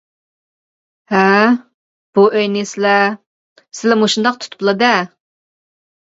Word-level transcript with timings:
-ھە؟! 1.11 1.19
بۇ 2.15 2.23
ئۆينى 2.39 2.65
سىلە. 2.71 2.95
سىلە 3.81 3.99
مۇشۇنداق 4.01 4.43
تۇتۇپلا 4.47 4.77
دە؟! 4.83 4.91